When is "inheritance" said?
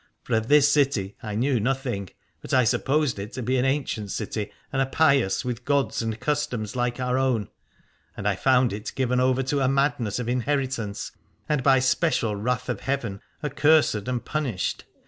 10.27-11.11